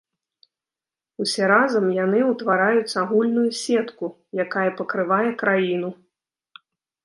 [1.23, 4.05] Усе разам яны ўтвараюць агульную сетку,
[4.47, 5.89] якая пакрывае краіну.